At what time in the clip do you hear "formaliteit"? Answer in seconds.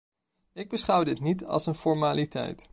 1.75-2.69